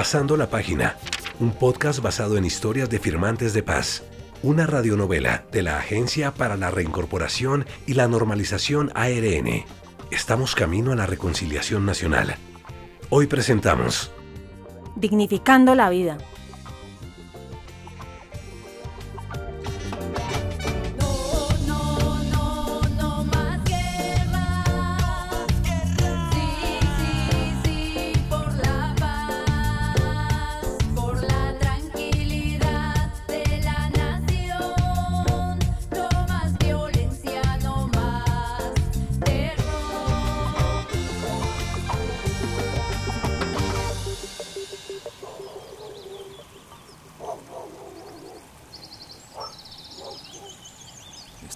Pasando 0.00 0.38
la 0.38 0.48
página, 0.48 0.96
un 1.40 1.52
podcast 1.52 2.00
basado 2.00 2.38
en 2.38 2.46
historias 2.46 2.88
de 2.88 2.98
firmantes 2.98 3.52
de 3.52 3.62
paz, 3.62 4.02
una 4.42 4.66
radionovela 4.66 5.44
de 5.52 5.62
la 5.62 5.76
Agencia 5.76 6.32
para 6.32 6.56
la 6.56 6.70
Reincorporación 6.70 7.66
y 7.86 7.92
la 7.92 8.08
Normalización 8.08 8.90
ARN. 8.94 9.66
Estamos 10.10 10.54
camino 10.54 10.92
a 10.92 10.96
la 10.96 11.04
reconciliación 11.04 11.84
nacional. 11.84 12.36
Hoy 13.10 13.26
presentamos 13.26 14.10
Dignificando 14.96 15.74
la 15.74 15.90
vida, 15.90 16.16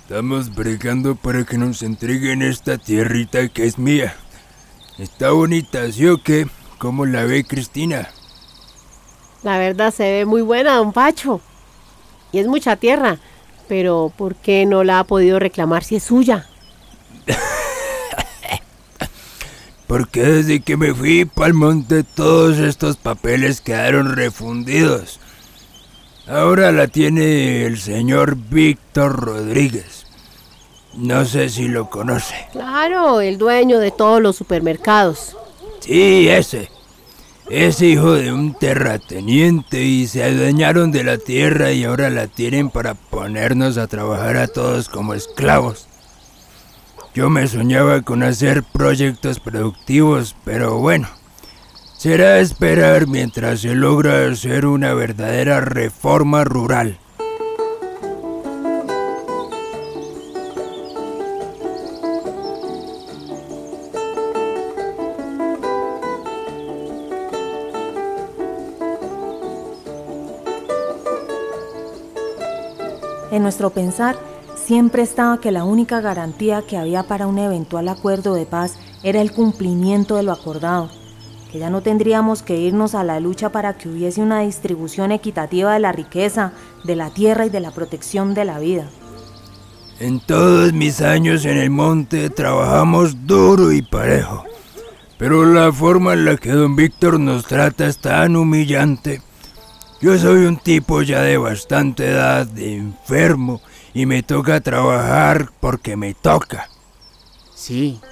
Estamos 0.04 0.54
bregando 0.54 1.14
para 1.16 1.44
que 1.44 1.56
nos 1.56 1.82
entreguen 1.82 2.42
esta 2.42 2.76
tierrita 2.76 3.48
que 3.48 3.64
es 3.64 3.78
mía. 3.78 4.14
Está 4.98 5.30
bonita, 5.30 5.90
¿sí 5.90 6.06
o 6.06 6.22
qué? 6.22 6.46
¿Cómo 6.76 7.06
la 7.06 7.24
ve 7.24 7.42
Cristina? 7.42 8.10
La 9.42 9.56
verdad 9.56 9.94
se 9.94 10.02
ve 10.02 10.26
muy 10.26 10.42
buena, 10.42 10.76
don 10.76 10.92
Pacho. 10.92 11.40
Y 12.32 12.38
es 12.38 12.46
mucha 12.46 12.76
tierra. 12.76 13.16
Pero 13.66 14.12
¿por 14.14 14.34
qué 14.34 14.66
no 14.66 14.84
la 14.84 14.98
ha 14.98 15.04
podido 15.04 15.38
reclamar 15.38 15.84
si 15.84 15.96
es 15.96 16.02
suya? 16.02 16.48
Porque 19.86 20.22
desde 20.22 20.60
que 20.60 20.76
me 20.76 20.92
fui 20.92 21.24
pa'l 21.24 21.54
monte 21.54 22.04
todos 22.04 22.58
estos 22.58 22.98
papeles 22.98 23.62
quedaron 23.62 24.14
refundidos. 24.14 25.18
Ahora 26.26 26.72
la 26.72 26.88
tiene 26.88 27.66
el 27.66 27.78
señor 27.78 28.36
Víctor 28.36 29.20
Rodríguez. 29.20 29.93
No 30.96 31.24
sé 31.24 31.48
si 31.48 31.68
lo 31.68 31.90
conoce. 31.90 32.34
Claro, 32.52 33.20
el 33.20 33.38
dueño 33.38 33.78
de 33.78 33.90
todos 33.90 34.22
los 34.22 34.36
supermercados. 34.36 35.36
Sí, 35.80 36.28
ese. 36.28 36.70
Es 37.50 37.82
hijo 37.82 38.12
de 38.12 38.32
un 38.32 38.54
terrateniente 38.54 39.82
y 39.82 40.06
se 40.06 40.24
adueñaron 40.24 40.92
de 40.92 41.04
la 41.04 41.18
tierra 41.18 41.72
y 41.72 41.84
ahora 41.84 42.08
la 42.08 42.26
tienen 42.26 42.70
para 42.70 42.94
ponernos 42.94 43.76
a 43.76 43.86
trabajar 43.86 44.38
a 44.38 44.48
todos 44.48 44.88
como 44.88 45.12
esclavos. 45.12 45.86
Yo 47.14 47.28
me 47.28 47.46
soñaba 47.46 48.00
con 48.00 48.22
hacer 48.22 48.62
proyectos 48.62 49.40
productivos, 49.40 50.34
pero 50.44 50.78
bueno, 50.78 51.06
será 51.98 52.40
esperar 52.40 53.06
mientras 53.06 53.60
se 53.60 53.74
logra 53.74 54.26
hacer 54.26 54.64
una 54.64 54.94
verdadera 54.94 55.60
reforma 55.60 56.44
rural. 56.44 56.98
En 73.34 73.42
nuestro 73.42 73.70
pensar 73.70 74.16
siempre 74.54 75.02
estaba 75.02 75.40
que 75.40 75.50
la 75.50 75.64
única 75.64 76.00
garantía 76.00 76.62
que 76.62 76.76
había 76.76 77.02
para 77.02 77.26
un 77.26 77.36
eventual 77.38 77.88
acuerdo 77.88 78.32
de 78.34 78.46
paz 78.46 78.78
era 79.02 79.20
el 79.20 79.32
cumplimiento 79.32 80.14
de 80.14 80.22
lo 80.22 80.30
acordado, 80.30 80.88
que 81.50 81.58
ya 81.58 81.68
no 81.68 81.82
tendríamos 81.82 82.44
que 82.44 82.58
irnos 82.58 82.94
a 82.94 83.02
la 83.02 83.18
lucha 83.18 83.48
para 83.48 83.76
que 83.76 83.88
hubiese 83.88 84.22
una 84.22 84.42
distribución 84.42 85.10
equitativa 85.10 85.72
de 85.72 85.80
la 85.80 85.90
riqueza, 85.90 86.52
de 86.84 86.94
la 86.94 87.10
tierra 87.10 87.46
y 87.46 87.48
de 87.48 87.58
la 87.58 87.72
protección 87.72 88.34
de 88.34 88.44
la 88.44 88.60
vida. 88.60 88.88
En 89.98 90.20
todos 90.20 90.72
mis 90.72 91.00
años 91.00 91.44
en 91.44 91.56
el 91.56 91.70
monte 91.70 92.30
trabajamos 92.30 93.26
duro 93.26 93.72
y 93.72 93.82
parejo, 93.82 94.44
pero 95.18 95.44
la 95.44 95.72
forma 95.72 96.12
en 96.12 96.24
la 96.24 96.36
que 96.36 96.52
don 96.52 96.76
Víctor 96.76 97.18
nos 97.18 97.46
trata 97.46 97.88
es 97.88 97.98
tan 97.98 98.36
humillante 98.36 99.22
yo 100.04 100.18
soy 100.18 100.44
un 100.44 100.58
tipo 100.58 101.00
ya 101.00 101.22
de 101.22 101.38
bastante 101.38 102.10
edad, 102.10 102.46
de 102.46 102.76
enfermo, 102.76 103.62
y 103.94 104.04
me 104.04 104.22
toca 104.22 104.60
trabajar 104.60 105.48
porque 105.60 105.96
me 105.96 106.12
toca. 106.12 106.68
Sí. 107.54 108.02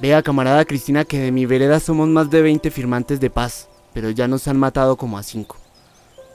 Vea, 0.00 0.20
camarada 0.24 0.64
Cristina, 0.64 1.04
que 1.04 1.20
de 1.20 1.30
mi 1.30 1.46
vereda 1.46 1.78
somos 1.78 2.08
más 2.08 2.28
de 2.28 2.42
20 2.42 2.72
firmantes 2.72 3.20
de 3.20 3.30
paz, 3.30 3.68
pero 3.94 4.10
ya 4.10 4.26
nos 4.26 4.48
han 4.48 4.56
matado 4.56 4.96
como 4.96 5.16
a 5.16 5.22
5. 5.22 5.56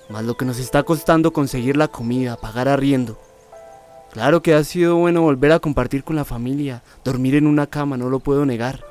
Más 0.10 0.24
lo 0.24 0.38
que 0.38 0.46
nos 0.46 0.58
está 0.58 0.84
costando 0.84 1.34
conseguir 1.34 1.76
la 1.76 1.90
comida, 1.90 2.38
pagar 2.38 2.70
arriendo. 2.70 3.20
Claro 4.14 4.42
que 4.42 4.54
ha 4.54 4.64
sido 4.64 4.96
bueno 4.96 5.22
volver 5.22 5.52
a 5.52 5.60
compartir 5.60 6.06
con 6.06 6.16
la 6.16 6.24
familia, 6.24 6.82
dormir 7.04 7.36
en 7.36 7.48
una 7.48 7.68
cama, 7.68 7.98
no 7.98 8.10
lo 8.10 8.22
puedo 8.22 8.46
negar. 8.46 8.86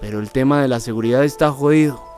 Pero 0.00 0.18
el 0.18 0.30
tema 0.30 0.60
de 0.60 0.66
la 0.66 0.80
seguridad 0.80 1.22
está 1.22 1.52
jodido. 1.52 2.15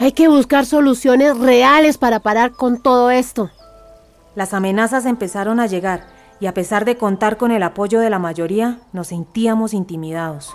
Hay 0.00 0.12
que 0.12 0.28
buscar 0.28 0.64
soluciones 0.64 1.36
reales 1.36 1.98
para 1.98 2.20
parar 2.20 2.52
con 2.52 2.80
todo 2.80 3.10
esto. 3.10 3.50
Las 4.36 4.54
amenazas 4.54 5.06
empezaron 5.06 5.58
a 5.58 5.66
llegar 5.66 6.06
y 6.38 6.46
a 6.46 6.54
pesar 6.54 6.84
de 6.84 6.96
contar 6.96 7.36
con 7.36 7.50
el 7.50 7.64
apoyo 7.64 7.98
de 7.98 8.08
la 8.08 8.20
mayoría, 8.20 8.78
nos 8.92 9.08
sentíamos 9.08 9.74
intimidados. 9.74 10.54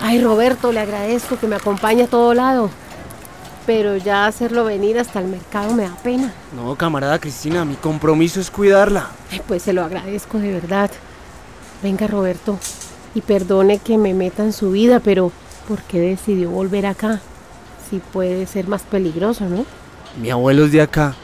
Ay, 0.00 0.20
Roberto, 0.20 0.72
le 0.72 0.80
agradezco 0.80 1.38
que 1.38 1.46
me 1.46 1.54
acompañe 1.54 2.02
a 2.02 2.08
todo 2.08 2.34
lado 2.34 2.70
pero 3.66 3.96
ya 3.96 4.26
hacerlo 4.26 4.64
venir 4.64 4.98
hasta 4.98 5.20
el 5.20 5.26
mercado 5.26 5.74
me 5.74 5.82
da 5.82 5.96
pena. 6.02 6.32
No, 6.54 6.74
camarada 6.76 7.18
Cristina, 7.18 7.64
mi 7.64 7.74
compromiso 7.74 8.40
es 8.40 8.50
cuidarla. 8.50 9.10
pues 9.48 9.62
se 9.62 9.72
lo 9.72 9.84
agradezco 9.84 10.38
de 10.38 10.52
verdad. 10.52 10.90
Venga, 11.82 12.06
Roberto, 12.06 12.58
y 13.14 13.20
perdone 13.20 13.78
que 13.78 13.98
me 13.98 14.14
meta 14.14 14.44
en 14.44 14.52
su 14.52 14.70
vida, 14.70 15.00
pero 15.00 15.32
¿por 15.68 15.82
qué 15.82 16.00
decidió 16.00 16.50
volver 16.50 16.86
acá? 16.86 17.20
Si 17.90 17.98
puede 17.98 18.46
ser 18.46 18.68
más 18.68 18.82
peligroso, 18.82 19.44
¿no? 19.48 19.66
Mi 20.20 20.30
abuelo 20.30 20.64
es 20.64 20.72
de 20.72 20.80
acá, 20.80 21.14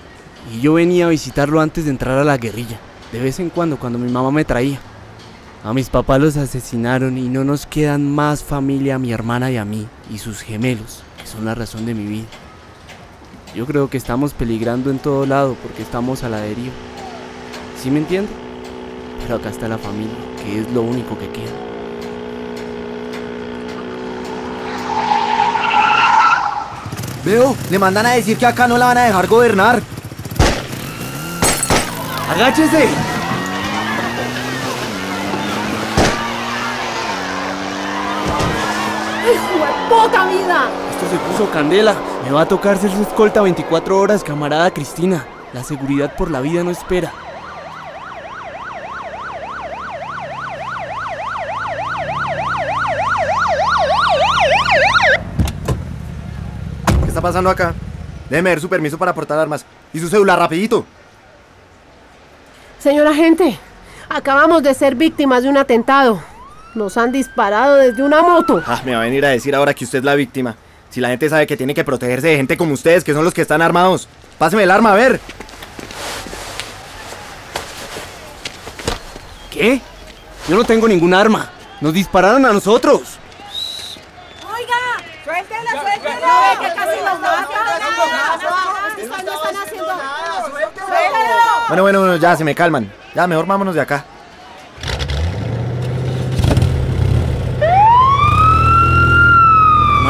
y 0.53 0.61
yo 0.61 0.75
venía 0.75 1.07
a 1.07 1.11
visitarlo 1.11 1.61
antes 1.61 1.85
de 1.85 1.91
entrar 1.91 2.19
a 2.19 2.25
la 2.25 2.37
guerrilla, 2.37 2.79
de 3.13 3.21
vez 3.21 3.41
en 3.41 3.49
cuando, 3.51 3.79
cuando 3.79 3.99
mi 3.99 4.11
mamá 4.11 4.31
me 4.31 4.45
traía. 4.45 4.81
A 5.65 5.73
mis 5.73 5.89
papás 5.91 6.21
los 6.21 6.37
asesinaron 6.37 7.17
y 7.19 7.29
no 7.29 7.45
nos 7.45 7.67
quedan 7.67 8.11
más 8.11 8.43
familia 8.43 8.97
a 8.97 8.99
mi 8.99 9.13
hermana 9.13 9.49
y 9.53 9.59
a 9.59 9.65
mí, 9.65 9.87
y 10.11 10.19
sus 10.19 10.41
gemelos 10.41 11.05
son 11.25 11.45
la 11.45 11.55
razón 11.55 11.87
de 11.87 11.95
mi 11.95 12.05
vida. 12.05 12.27
Yo 13.55 13.65
creo 13.65 13.89
que 13.89 13.97
estamos 13.97 14.33
peligrando 14.33 14.91
en 14.91 14.99
todo 14.99 15.25
lado 15.25 15.57
porque 15.63 15.83
estamos 15.83 16.25
a 16.25 16.29
la 16.29 16.39
deriva. 16.41 16.73
¿Sí 17.81 17.93
me 17.93 18.01
entiende? 18.01 18.29
Pero 19.23 19.37
acá 19.37 19.51
está 19.51 19.69
la 19.69 19.79
familia, 19.79 20.17
que 20.43 20.63
es 20.63 20.73
lo 20.73 20.83
único 20.83 21.17
que 21.17 21.29
queda. 21.29 21.53
Veo, 27.25 27.55
le 27.71 27.79
mandan 27.79 28.07
a 28.07 28.11
decir 28.11 28.37
que 28.37 28.47
acá 28.47 28.67
no 28.67 28.77
la 28.77 28.87
van 28.87 28.99
a 28.99 29.05
dejar 29.05 29.29
gobernar. 29.29 29.81
¡Agáchese! 32.35 33.12
Puta 39.93 40.27
vida! 40.27 40.71
se 41.11 41.19
puso 41.19 41.51
candela. 41.51 41.95
Me 42.25 42.33
va 42.33 42.43
a 42.43 42.49
tocar 42.49 42.79
ser 42.79 42.91
su 42.91 43.03
escolta 43.03 43.43
24 43.43 43.99
horas, 43.99 44.25
camarada 44.25 44.73
Cristina. 44.73 45.27
La 45.53 45.63
seguridad 45.63 46.17
por 46.17 46.31
la 46.31 46.41
vida 46.41 46.65
no 46.65 46.71
espera. 46.71 47.13
¿Qué 57.03 57.09
está 57.09 57.21
pasando 57.21 57.51
acá? 57.51 57.75
Déjeme 58.31 58.51
ver 58.51 58.61
su 58.61 58.69
permiso 58.71 58.97
para 58.97 59.15
portar 59.15 59.39
armas. 59.39 59.67
Y 59.93 59.99
su 59.99 60.09
cédula, 60.09 60.35
rapidito. 60.37 60.87
Señor 62.79 63.07
agente, 63.07 63.59
acabamos 64.09 64.63
de 64.63 64.73
ser 64.73 64.95
víctimas 64.95 65.43
de 65.43 65.51
un 65.51 65.59
atentado. 65.59 66.32
Nos 66.75 66.97
han 66.97 67.13
disparado 67.13 67.77
desde 67.77 68.03
una 68.03 68.23
moto. 68.23 68.63
Ah, 68.67 68.81
me 68.85 68.95
va 68.95 69.03
a 69.03 69.05
venir 69.05 69.25
a 69.27 69.29
decir 69.29 69.55
ahora 69.55 69.75
que 69.75 69.85
usted 69.85 69.99
es 69.99 70.05
la 70.05 70.15
víctima. 70.15 70.57
Si 70.89 71.01
la 71.01 71.09
gente 71.09 71.29
sabe 71.29 71.47
que 71.47 71.57
tiene 71.57 71.75
que 71.75 71.85
protegerse 71.85 72.29
de 72.29 72.37
gente 72.37 72.57
como 72.57 72.75
ustedes, 72.75 73.05
que 73.05 73.13
son 73.13 73.25
los 73.25 73.35
que 73.35 73.43
están 73.43 73.63
armados. 73.63 74.09
Páseme 74.39 74.63
el 74.63 74.71
arma, 74.71 74.93
a 74.93 74.95
ver. 74.95 75.21
¿Qué? 79.51 79.81
Yo 80.49 80.57
no 80.57 80.65
tengo 80.65 80.89
ningún 80.89 81.15
arma. 81.15 81.51
Nos 81.81 81.93
dispararon 81.93 82.45
a 82.47 82.53
nosotros. 82.53 83.19
Bueno, 91.69 91.83
bueno, 91.83 92.01
bueno, 92.01 92.17
ya, 92.17 92.37
se 92.37 92.45
me 92.45 92.55
calman. 92.55 92.93
Ya, 93.15 93.27
mejor 93.27 93.47
vámonos 93.47 93.75
de 93.75 93.81
acá. 93.81 94.05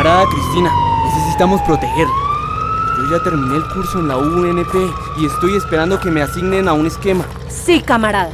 Camarada 0.03 0.29
Cristina, 0.31 0.73
necesitamos 1.05 1.61
protegerla. 1.63 2.13
Yo 2.99 3.17
ya 3.17 3.23
terminé 3.23 3.55
el 3.55 3.69
curso 3.69 4.01
en 4.01 4.09
la 4.09 4.17
UNP 4.17 4.75
y 5.17 5.27
estoy 5.27 5.55
esperando 5.55 6.01
que 6.01 6.11
me 6.11 6.21
asignen 6.21 6.67
a 6.67 6.73
un 6.73 6.89
esquema. 6.89 7.25
Sí, 7.49 7.81
camarada. 7.81 8.33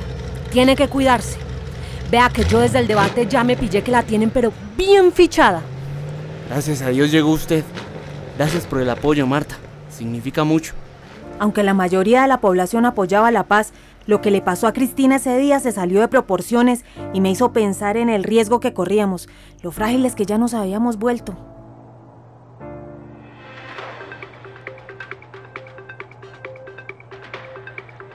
Tiene 0.50 0.76
que 0.76 0.88
cuidarse. 0.88 1.36
Vea 2.10 2.30
que 2.30 2.44
yo 2.44 2.60
desde 2.60 2.78
el 2.78 2.86
debate 2.86 3.26
ya 3.26 3.44
me 3.44 3.54
pillé 3.54 3.82
que 3.82 3.90
la 3.90 4.02
tienen, 4.02 4.30
pero 4.30 4.50
bien 4.78 5.12
fichada. 5.12 5.60
Gracias 6.48 6.80
a 6.80 6.88
Dios 6.88 7.10
llegó 7.10 7.32
usted. 7.32 7.62
Gracias 8.38 8.64
por 8.64 8.80
el 8.80 8.88
apoyo, 8.88 9.26
Marta. 9.26 9.56
Significa 9.90 10.44
mucho. 10.44 10.72
Aunque 11.38 11.62
la 11.62 11.74
mayoría 11.74 12.22
de 12.22 12.28
la 12.28 12.40
población 12.40 12.86
apoyaba 12.86 13.30
la 13.30 13.42
paz, 13.42 13.74
lo 14.06 14.22
que 14.22 14.30
le 14.30 14.40
pasó 14.40 14.68
a 14.68 14.72
Cristina 14.72 15.16
ese 15.16 15.36
día 15.36 15.60
se 15.60 15.72
salió 15.72 16.00
de 16.00 16.08
proporciones 16.08 16.86
y 17.12 17.20
me 17.20 17.30
hizo 17.30 17.52
pensar 17.52 17.98
en 17.98 18.08
el 18.08 18.24
riesgo 18.24 18.58
que 18.58 18.72
corríamos, 18.72 19.28
lo 19.62 19.70
frágiles 19.70 20.14
que 20.14 20.24
ya 20.24 20.38
nos 20.38 20.54
habíamos 20.54 20.96
vuelto. 20.96 21.47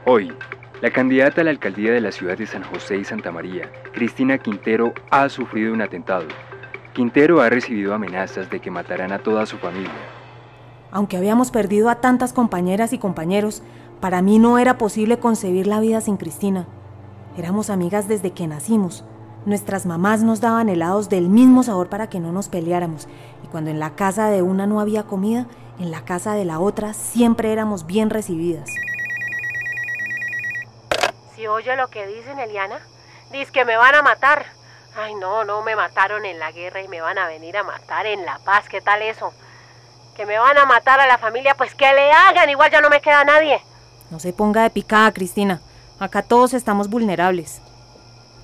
Hoy, 0.06 0.34
la 0.82 0.92
candidata 0.92 1.40
a 1.40 1.44
la 1.46 1.52
alcaldía 1.52 1.94
de 1.94 2.02
la 2.02 2.12
ciudad 2.12 2.38
de 2.38 2.46
San 2.46 2.62
José 2.64 2.98
y 2.98 3.06
Santa 3.06 3.32
María, 3.32 3.72
Cristina 3.94 4.38
Quintero, 4.38 4.94
ha 5.10 5.30
sufrido 5.30 5.72
un 5.72 5.82
atentado. 5.82 6.26
Quintero 6.92 7.40
ha 7.40 7.50
recibido 7.50 7.94
amenazas 7.94 8.50
de 8.50 8.60
que 8.60 8.70
matarán 8.70 9.14
a 9.14 9.20
toda 9.20 9.46
su 9.46 9.58
familia. 9.60 9.94
Aunque 10.92 11.16
habíamos 11.16 11.52
perdido 11.52 11.90
a 11.90 12.02
tantas 12.02 12.34
compañeras 12.34 12.92
y 12.92 12.98
compañeros, 12.98 13.64
para 14.02 14.22
mí 14.22 14.40
no 14.40 14.60
era 14.60 14.78
posible 14.78 15.20
concebir 15.20 15.68
la 15.68 15.80
vida 15.80 16.02
sin 16.02 16.18
Cristina. 16.18 16.68
Éramos 17.38 17.70
amigas 17.70 18.10
desde 18.10 18.32
que 18.32 18.46
nacimos. 18.46 19.06
Nuestras 19.46 19.86
mamás 19.86 20.22
nos 20.22 20.42
daban 20.42 20.68
helados 20.68 21.08
del 21.08 21.30
mismo 21.30 21.64
sabor 21.64 21.88
para 21.88 22.10
que 22.10 22.20
no 22.20 22.34
nos 22.34 22.50
peleáramos. 22.50 23.08
Y 23.42 23.48
cuando 23.48 23.72
en 23.72 23.80
la 23.80 23.96
casa 23.96 24.28
de 24.28 24.42
una 24.42 24.68
no 24.68 24.82
había 24.82 25.04
comida, 25.04 25.48
en 25.80 25.92
la 25.92 26.04
casa 26.04 26.34
de 26.34 26.44
la 26.44 26.60
otra 26.60 26.94
siempre 26.94 27.54
éramos 27.54 27.88
bien 27.88 28.10
recibidas. 28.10 28.70
Si 31.44 31.48
oye 31.48 31.75
lo 31.75 31.90
que 31.90 32.07
dicen, 32.07 32.40
Eliana, 32.40 32.80
dice 33.30 33.51
que 33.51 33.66
me 33.66 33.75
van 33.75 33.94
a 33.95 34.01
matar. 34.01 34.45
Ay, 34.95 35.13
no, 35.16 35.44
no 35.44 35.62
me 35.62 35.75
mataron 35.75 36.24
en 36.24 36.40
la 36.40 36.54
guerra 36.54 36.81
y 36.81 36.88
me 36.88 37.01
van 37.01 37.18
a 37.18 37.28
venir 37.28 37.57
a 37.57 37.63
matar 37.63 38.06
en 38.06 38.25
la 38.25 38.40
paz. 38.45 38.69
¿Qué 38.69 38.80
tal 38.80 39.01
eso? 39.01 39.34
Que 40.16 40.25
me 40.25 40.40
van 40.40 40.57
a 40.57 40.63
matar 40.63 41.01
a 41.01 41.06
la 41.06 41.18
familia, 41.18 41.54
pues 41.56 41.75
que 41.75 41.94
le 41.94 42.13
hagan, 42.13 42.50
igual 42.50 42.72
ya 42.72 42.80
no 42.80 42.90
me 42.90 43.01
queda 43.01 43.25
nadie. 43.25 43.60
No 44.10 44.22
se 44.22 44.31
ponga 44.31 44.63
de 44.63 44.69
picada, 44.69 45.12
Cristina. 45.12 45.60
Acá 46.00 46.22
todos 46.22 46.54
estamos 46.54 46.90
vulnerables. 46.90 47.62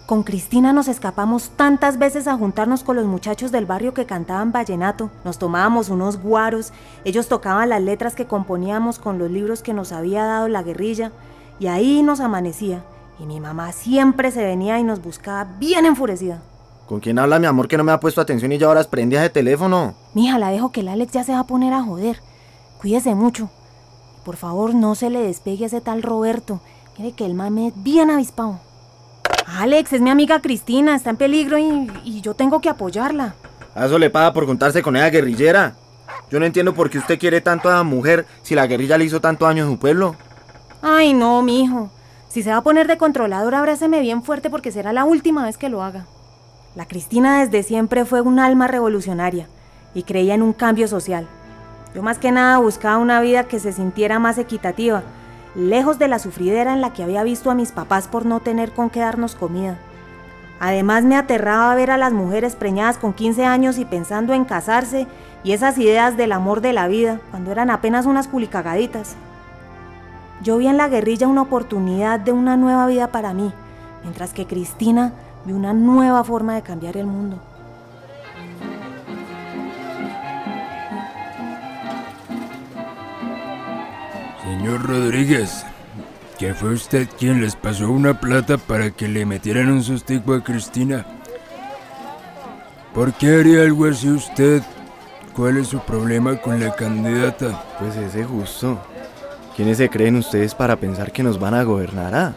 Con 0.06 0.24
Cristina 0.24 0.74
nos 0.74 0.90
escapamos 0.90 1.51
tantas 1.51 2.00
veces 2.00 2.28
a 2.28 2.36
juntarnos 2.36 2.84
con 2.84 2.98
los 2.98 3.06
muchachos 3.06 3.54
del 3.54 3.66
barrio 3.66 3.94
que 3.94 4.07
cantaban 4.07 4.51
vallenato. 4.51 5.10
Nos 5.24 5.40
tomábamos 5.40 5.88
unos 5.88 6.22
guaros, 6.22 6.74
ellos 7.06 7.30
tocaban 7.30 7.69
las 7.69 7.81
letras 7.81 8.13
que 8.13 8.28
componíamos 8.28 9.00
con 9.00 9.18
los 9.19 9.31
libros 9.31 9.63
que 9.63 9.74
nos 9.74 9.94
había 9.94 10.25
dado 10.25 10.50
la 10.50 10.63
guerrilla, 10.63 11.13
y 11.60 11.68
ahí 11.68 12.04
nos 12.04 12.19
amanecía. 12.19 12.84
Y 13.19 13.25
mi 13.25 13.39
mamá 13.39 13.71
siempre 13.71 14.31
se 14.31 14.44
venía 14.44 14.80
y 14.80 14.83
nos 14.83 15.01
buscaba 15.01 15.44
bien 15.60 15.86
enfurecida. 15.86 16.42
¿Con 16.88 17.01
quién 17.01 17.19
habla 17.19 17.38
mi 17.38 17.45
amor 17.45 17.68
que 17.68 17.77
no 17.77 17.83
me 17.83 17.92
ha 17.92 18.00
puesto 18.00 18.21
atención 18.21 18.51
y 18.51 18.57
ya 18.57 18.68
ahora 18.68 18.83
prendía 18.86 19.21
de 19.21 19.30
teléfono? 19.30 19.94
Mija, 20.13 20.39
la 20.39 20.50
dejo 20.50 20.71
que 20.71 20.80
el 20.80 20.88
Alex 20.88 21.12
ya 21.12 21.24
se 21.24 21.33
va 21.33 21.39
a 21.39 21.48
poner 21.48 21.74
a 21.74 21.83
joder. 21.83 22.19
Cuídese 22.80 23.13
mucho. 23.13 23.50
Por 24.24 24.38
favor, 24.38 24.74
no 24.74 24.95
se 24.95 25.10
le 25.10 25.19
despegue 25.21 25.66
a 25.66 25.68
ese 25.68 25.81
tal 25.81 26.01
Roberto. 26.01 26.62
Mire 26.98 27.12
que 27.12 27.25
el 27.25 27.33
mame 27.33 27.68
es 27.68 27.74
bien 27.83 28.10
avispado. 28.10 28.60
Alex, 29.45 29.94
es 29.94 30.01
mi 30.01 30.10
amiga 30.10 30.42
Cristina, 30.42 30.95
está 30.95 31.10
en 31.10 31.18
peligro 31.18 31.57
y, 31.57 31.92
y 32.04 32.22
yo 32.22 32.33
tengo 32.33 32.62
que 32.62 32.69
apoyarla. 32.69 33.36
A 33.75 33.86
eso 33.86 34.00
le 34.00 34.10
paga 34.10 34.33
por 34.33 34.45
juntarse 34.45 34.81
con 34.81 34.95
esa 34.95 35.10
guerrillera. 35.10 35.75
Yo 36.31 36.39
no 36.39 36.45
entiendo 36.45 36.74
por 36.74 36.89
qué 36.89 37.00
usted 37.00 37.19
quiere 37.19 37.42
tanto 37.42 37.69
a 37.69 37.75
la 37.75 37.83
mujer 37.83 38.25
si 38.44 38.56
la 38.56 38.68
guerrilla 38.68 38.98
le 38.98 39.06
hizo 39.06 39.22
tanto 39.22 39.45
daño 39.45 39.63
a 39.65 39.68
su 39.68 39.77
pueblo. 39.77 40.15
Ay, 40.81 41.13
no, 41.13 41.42
mijo. 41.42 41.89
Si 42.30 42.44
se 42.44 42.52
va 42.52 42.58
a 42.58 42.64
poner 42.64 42.88
de 42.88 43.00
controlador, 43.00 43.56
abráceme 43.56 44.02
bien 44.02 44.22
fuerte 44.22 44.52
porque 44.52 44.72
será 44.72 44.94
la 44.94 45.04
última 45.04 45.44
vez 45.46 45.58
que 45.58 45.68
lo 45.68 45.81
haga. 45.81 46.06
La 46.76 46.86
Cristina 46.86 47.40
desde 47.40 47.64
siempre 47.64 48.06
fue 48.06 48.22
un 48.22 48.38
alma 48.38 48.68
revolucionaria 48.68 49.48
y 49.96 50.04
creía 50.04 50.36
en 50.36 50.44
un 50.44 50.54
cambio 50.54 50.88
social. 50.88 51.28
Yo 51.96 52.04
más 52.04 52.20
que 52.20 52.31
nada 52.31 52.60
buscaba 52.60 53.00
una 53.00 53.20
vida 53.20 53.46
que 53.46 53.60
se 53.60 53.74
sintiera 53.74 54.20
más 54.20 54.38
equitativa, 54.38 55.02
lejos 55.56 55.98
de 55.98 56.08
la 56.08 56.20
sufridera 56.20 56.72
en 56.72 56.81
la 56.81 56.94
que 56.94 57.02
había 57.02 57.24
visto 57.24 57.50
a 57.50 57.56
mis 57.56 57.72
papás 57.72 58.08
por 58.08 58.28
no 58.28 58.42
tener 58.42 58.74
con 58.74 58.92
qué 58.92 59.00
darnos 59.00 59.34
comida. 59.34 59.80
Además 60.60 61.06
me 61.06 61.16
aterraba 61.16 61.74
ver 61.74 61.90
a 61.90 61.98
las 61.98 62.14
mujeres 62.14 62.56
preñadas 62.56 63.00
con 63.00 63.14
15 63.14 63.44
años 63.46 63.80
y 63.80 63.86
pensando 63.86 64.34
en 64.34 64.46
casarse 64.46 65.08
y 65.44 65.54
esas 65.54 65.80
ideas 65.80 66.16
del 66.16 66.32
amor 66.32 66.62
de 66.62 66.74
la 66.74 66.88
vida 66.88 67.22
cuando 67.32 67.52
eran 67.52 67.72
apenas 67.72 68.06
unas 68.06 68.28
culicagaditas. 68.28 69.16
Yo 70.41 70.57
vi 70.57 70.68
en 70.68 70.77
la 70.77 70.88
guerrilla 70.88 71.27
una 71.27 71.41
oportunidad 71.41 72.19
de 72.19 72.31
una 72.31 72.56
nueva 72.56 72.88
vida 72.88 73.12
para 73.12 73.33
mí, 73.33 73.51
mientras 74.03 74.33
que 74.33 74.47
Cristina 74.47 75.13
vio 75.44 75.56
una 75.56 75.74
nueva 75.74 76.24
forma 76.24 76.56
de 76.56 76.62
cambiar 76.62 76.95
el 76.95 77.07
mundo. 77.07 77.38
Señor 84.44 84.88
Rodríguez, 84.88 85.65
¿que 86.38 86.53
fue 86.53 86.74
usted 86.74 87.09
quien 87.18 87.41
les 87.41 87.56
pasó 87.57 87.91
una 87.91 88.19
plata 88.19 88.57
para 88.57 88.91
que 88.91 89.09
le 89.09 89.25
metieran 89.25 89.69
un 89.69 89.83
sustico 89.83 90.33
a 90.33 90.44
Cristina? 90.44 91.06
¿Por 92.94 93.13
qué 93.13 93.39
haría 93.39 93.63
algo 93.63 93.86
así 93.86 94.09
usted? 94.09 94.63
¿Cuál 95.36 95.57
es 95.57 95.68
su 95.68 95.80
problema 95.80 96.38
con 96.38 96.59
la 96.59 96.74
candidata? 96.75 97.63
Pues 97.77 97.95
ese 97.97 98.24
justo. 98.24 98.80
¿Quiénes 99.60 99.78
se 99.78 99.90
creen 99.90 100.16
ustedes 100.16 100.56
para 100.56 100.78
pensar 100.78 101.12
que 101.12 101.22
nos 101.22 101.38
van 101.38 101.54
a 101.54 101.64
gobernar? 101.64 102.16
Ah, 102.16 102.34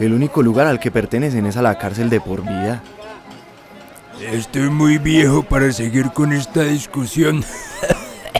el 0.00 0.12
único 0.12 0.42
lugar 0.42 0.66
al 0.66 0.80
que 0.80 0.90
pertenecen 0.90 1.46
es 1.46 1.56
a 1.56 1.62
la 1.62 1.78
cárcel 1.78 2.10
de 2.10 2.20
por 2.20 2.42
vida. 2.42 2.82
Estoy 4.32 4.68
muy 4.68 4.98
viejo 4.98 5.44
para 5.44 5.70
seguir 5.70 6.10
con 6.10 6.32
esta 6.32 6.64
discusión. 6.64 7.44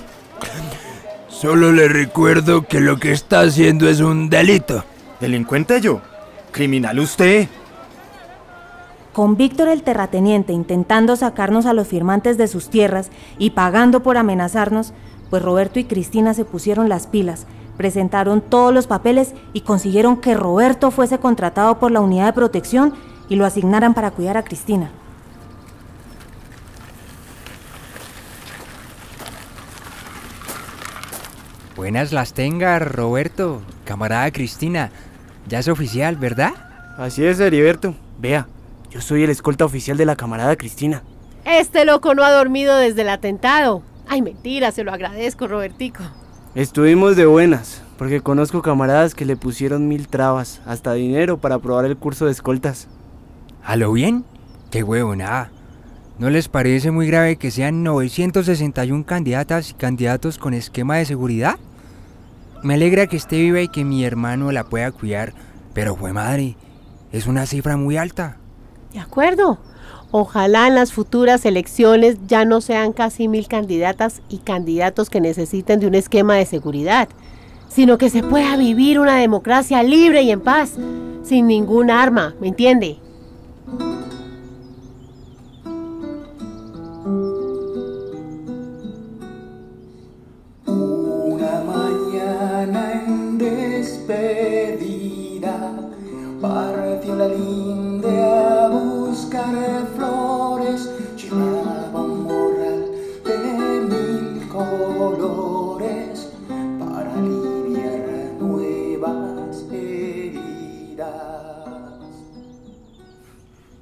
Solo 1.28 1.70
le 1.70 1.86
recuerdo 1.86 2.66
que 2.66 2.80
lo 2.80 2.96
que 2.96 3.12
está 3.12 3.42
haciendo 3.42 3.88
es 3.88 4.00
un 4.00 4.28
delito. 4.28 4.84
¿Delincuente 5.20 5.80
yo? 5.80 6.00
¿Criminal 6.50 6.98
usted? 6.98 7.46
Con 9.12 9.36
Víctor 9.36 9.68
el 9.68 9.84
terrateniente 9.84 10.52
intentando 10.52 11.14
sacarnos 11.14 11.64
a 11.64 11.74
los 11.74 11.86
firmantes 11.86 12.36
de 12.38 12.48
sus 12.48 12.70
tierras 12.70 13.08
y 13.38 13.50
pagando 13.50 14.02
por 14.02 14.16
amenazarnos, 14.16 14.94
pues 15.30 15.42
Roberto 15.42 15.78
y 15.78 15.84
Cristina 15.84 16.34
se 16.34 16.44
pusieron 16.44 16.88
las 16.88 17.06
pilas, 17.06 17.46
presentaron 17.76 18.40
todos 18.40 18.72
los 18.72 18.86
papeles 18.86 19.34
y 19.52 19.62
consiguieron 19.62 20.20
que 20.20 20.34
Roberto 20.34 20.90
fuese 20.90 21.18
contratado 21.18 21.78
por 21.78 21.90
la 21.90 22.00
unidad 22.00 22.26
de 22.26 22.32
protección 22.32 22.94
y 23.28 23.36
lo 23.36 23.44
asignaran 23.44 23.94
para 23.94 24.10
cuidar 24.10 24.36
a 24.36 24.44
Cristina. 24.44 24.90
Buenas 31.76 32.12
las 32.12 32.32
tenga, 32.32 32.78
Roberto. 32.78 33.62
Camarada 33.84 34.30
Cristina. 34.30 34.90
Ya 35.46 35.58
es 35.58 35.68
oficial, 35.68 36.16
¿verdad? 36.16 36.52
Así 36.96 37.24
es, 37.24 37.38
Heriberto. 37.38 37.94
Vea, 38.18 38.48
yo 38.90 39.00
soy 39.00 39.24
el 39.24 39.30
escolta 39.30 39.66
oficial 39.66 39.96
de 39.96 40.06
la 40.06 40.16
camarada 40.16 40.56
Cristina. 40.56 41.02
Este 41.44 41.84
loco 41.84 42.14
no 42.14 42.24
ha 42.24 42.32
dormido 42.32 42.76
desde 42.76 43.02
el 43.02 43.10
atentado. 43.10 43.82
Ay, 44.08 44.22
mentira, 44.22 44.72
se 44.72 44.84
lo 44.84 44.92
agradezco, 44.92 45.46
Robertico. 45.46 46.02
Estuvimos 46.56 47.16
de 47.16 47.26
buenas, 47.26 47.82
porque 47.98 48.22
conozco 48.22 48.62
camaradas 48.62 49.14
que 49.14 49.26
le 49.26 49.36
pusieron 49.36 49.88
mil 49.88 50.08
trabas, 50.08 50.62
hasta 50.64 50.94
dinero 50.94 51.36
para 51.36 51.58
probar 51.58 51.84
el 51.84 51.98
curso 51.98 52.24
de 52.24 52.32
escoltas. 52.32 52.88
¿A 53.62 53.76
lo 53.76 53.92
bien? 53.92 54.24
Qué 54.70 54.82
huevo, 54.82 55.14
nada. 55.14 55.50
¿No 56.18 56.30
les 56.30 56.48
parece 56.48 56.90
muy 56.90 57.08
grave 57.08 57.36
que 57.36 57.50
sean 57.50 57.82
961 57.82 59.04
candidatas 59.04 59.68
y 59.68 59.74
candidatos 59.74 60.38
con 60.38 60.54
esquema 60.54 60.96
de 60.96 61.04
seguridad? 61.04 61.56
Me 62.62 62.72
alegra 62.72 63.06
que 63.06 63.18
esté 63.18 63.36
viva 63.36 63.60
y 63.60 63.68
que 63.68 63.84
mi 63.84 64.02
hermano 64.06 64.50
la 64.50 64.64
pueda 64.64 64.90
cuidar, 64.92 65.34
pero 65.74 65.94
fue 65.94 66.14
madre, 66.14 66.56
es 67.12 67.26
una 67.26 67.44
cifra 67.44 67.76
muy 67.76 67.98
alta. 67.98 68.38
De 68.94 69.00
acuerdo. 69.00 69.58
Ojalá 70.10 70.68
en 70.68 70.74
las 70.74 70.92
futuras 70.92 71.44
elecciones 71.44 72.16
ya 72.26 72.44
no 72.44 72.60
sean 72.60 72.92
casi 72.92 73.28
mil 73.28 73.48
candidatas 73.48 74.22
y 74.28 74.38
candidatos 74.38 75.10
que 75.10 75.20
necesiten 75.20 75.80
de 75.80 75.86
un 75.86 75.94
esquema 75.94 76.36
de 76.36 76.46
seguridad, 76.46 77.08
sino 77.68 77.98
que 77.98 78.10
se 78.10 78.22
pueda 78.22 78.56
vivir 78.56 78.98
una 78.98 79.16
democracia 79.16 79.82
libre 79.82 80.22
y 80.22 80.30
en 80.30 80.40
paz, 80.40 80.74
sin 81.22 81.46
ningún 81.46 81.90
arma, 81.90 82.34
¿me 82.40 82.48
entiende? 82.48 82.98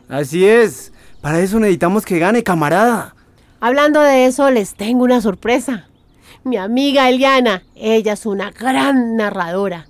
Así 0.09 0.47
es. 0.47 0.93
Para 1.21 1.41
eso 1.41 1.59
necesitamos 1.59 2.05
que 2.05 2.19
gane, 2.19 2.43
camarada. 2.43 3.15
Hablando 3.61 4.01
de 4.01 4.27
eso, 4.27 4.51
les 4.51 4.75
tengo 4.75 5.05
una 5.05 5.21
sorpresa. 5.21 5.89
Mi 6.45 6.59
amiga 6.59 7.09
Eliana, 7.09 7.63
ella 7.75 8.13
es 8.13 8.27
una 8.27 8.51
gran 8.51 9.17
narradora. 9.17 9.87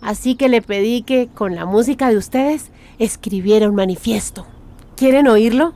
Así 0.00 0.34
que 0.34 0.48
le 0.48 0.62
pedí 0.62 1.02
que 1.02 1.28
con 1.28 1.54
la 1.54 1.66
música 1.66 2.08
de 2.08 2.16
ustedes 2.16 2.70
escribiera 2.98 3.68
un 3.68 3.74
manifiesto. 3.74 4.46
¿Quieren 4.96 5.28
oírlo? 5.28 5.74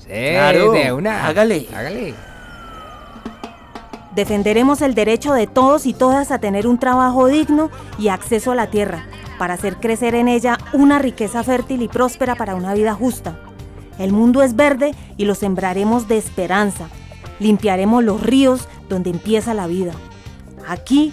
Sí, 0.00 0.08
Claro, 0.08 0.72
de 0.72 0.92
una. 0.92 1.26
hágale. 1.28 1.68
Hágale. 1.72 2.14
Defenderemos 4.16 4.82
el 4.82 4.94
derecho 4.94 5.32
de 5.32 5.46
todos 5.46 5.86
y 5.86 5.94
todas 5.94 6.32
a 6.32 6.38
tener 6.38 6.66
un 6.66 6.78
trabajo 6.78 7.28
digno 7.28 7.70
y 7.98 8.08
acceso 8.08 8.50
a 8.52 8.54
la 8.56 8.66
tierra, 8.66 9.06
para 9.42 9.54
hacer 9.54 9.78
crecer 9.78 10.14
en 10.14 10.28
ella 10.28 10.56
una 10.72 11.00
riqueza 11.00 11.42
fértil 11.42 11.82
y 11.82 11.88
próspera 11.88 12.36
para 12.36 12.54
una 12.54 12.74
vida 12.74 12.94
justa. 12.94 13.40
El 13.98 14.12
mundo 14.12 14.40
es 14.40 14.54
verde 14.54 14.94
y 15.16 15.24
lo 15.24 15.34
sembraremos 15.34 16.06
de 16.06 16.16
esperanza. 16.16 16.86
Limpiaremos 17.40 18.04
los 18.04 18.20
ríos 18.22 18.68
donde 18.88 19.10
empieza 19.10 19.52
la 19.52 19.66
vida. 19.66 19.94
Aquí, 20.68 21.12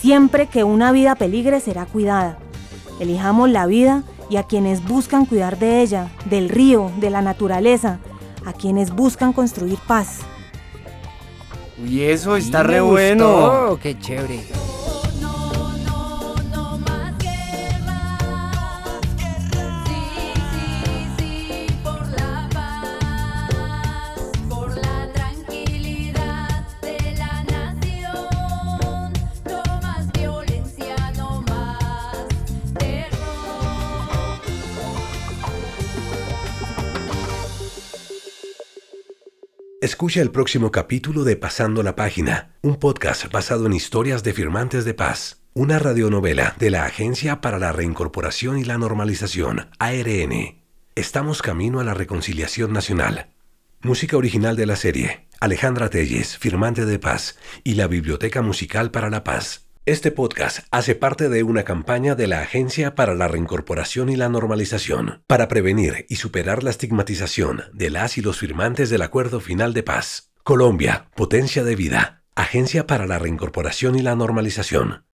siempre 0.00 0.48
que 0.48 0.64
una 0.64 0.90
vida 0.90 1.14
peligre 1.14 1.60
será 1.60 1.86
cuidada. 1.86 2.38
Elijamos 2.98 3.48
la 3.48 3.66
vida 3.66 4.02
y 4.28 4.36
a 4.36 4.42
quienes 4.42 4.84
buscan 4.84 5.24
cuidar 5.24 5.56
de 5.56 5.80
ella, 5.80 6.08
del 6.24 6.48
río, 6.48 6.90
de 6.96 7.10
la 7.10 7.22
naturaleza, 7.22 8.00
a 8.46 8.52
quienes 8.52 8.90
buscan 8.90 9.32
construir 9.32 9.78
paz. 9.86 10.22
Uy, 11.80 12.02
eso 12.02 12.34
está 12.34 12.62
Sí, 12.62 12.66
re 12.66 12.80
bueno. 12.80 13.28
gustó, 13.28 13.78
Qué 13.80 13.96
chévere. 13.96 14.40
Escucha 40.00 40.22
el 40.22 40.30
próximo 40.30 40.70
capítulo 40.70 41.24
de 41.24 41.36
Pasando 41.36 41.82
la 41.82 41.94
Página, 41.94 42.54
un 42.62 42.76
podcast 42.76 43.30
basado 43.30 43.66
en 43.66 43.74
historias 43.74 44.22
de 44.22 44.32
firmantes 44.32 44.86
de 44.86 44.94
paz, 44.94 45.42
una 45.52 45.78
radionovela 45.78 46.56
de 46.58 46.70
la 46.70 46.86
Agencia 46.86 47.42
para 47.42 47.58
la 47.58 47.70
Reincorporación 47.72 48.56
y 48.56 48.64
la 48.64 48.78
Normalización, 48.78 49.68
ARN. 49.78 50.62
Estamos 50.94 51.42
camino 51.42 51.80
a 51.80 51.84
la 51.84 51.92
reconciliación 51.92 52.72
nacional. 52.72 53.28
Música 53.82 54.16
original 54.16 54.56
de 54.56 54.64
la 54.64 54.76
serie, 54.76 55.28
Alejandra 55.38 55.90
Telles, 55.90 56.38
firmante 56.38 56.86
de 56.86 56.98
paz, 56.98 57.38
y 57.62 57.74
la 57.74 57.86
Biblioteca 57.86 58.40
Musical 58.40 58.90
para 58.90 59.10
la 59.10 59.22
Paz. 59.22 59.66
Este 59.86 60.10
podcast 60.10 60.66
hace 60.70 60.94
parte 60.94 61.30
de 61.30 61.42
una 61.42 61.62
campaña 61.62 62.14
de 62.14 62.26
la 62.26 62.42
Agencia 62.42 62.94
para 62.94 63.14
la 63.14 63.28
Reincorporación 63.28 64.10
y 64.10 64.16
la 64.16 64.28
Normalización 64.28 65.22
para 65.26 65.48
prevenir 65.48 66.04
y 66.10 66.16
superar 66.16 66.62
la 66.62 66.68
estigmatización 66.68 67.62
de 67.72 67.88
las 67.88 68.18
y 68.18 68.20
los 68.20 68.38
firmantes 68.38 68.90
del 68.90 69.00
Acuerdo 69.00 69.40
Final 69.40 69.72
de 69.72 69.82
Paz. 69.82 70.32
Colombia, 70.42 71.08
Potencia 71.16 71.64
de 71.64 71.76
Vida, 71.76 72.22
Agencia 72.34 72.86
para 72.86 73.06
la 73.06 73.18
Reincorporación 73.18 73.96
y 73.96 74.02
la 74.02 74.14
Normalización. 74.14 75.06